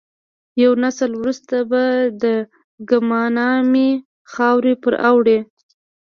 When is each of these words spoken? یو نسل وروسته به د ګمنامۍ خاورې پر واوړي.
یو 0.63 0.71
نسل 0.83 1.11
وروسته 1.21 1.55
به 1.69 1.83
د 2.23 2.25
ګمنامۍ 2.89 3.91
خاورې 4.31 4.73
پر 4.83 4.93
واوړي. 4.99 5.39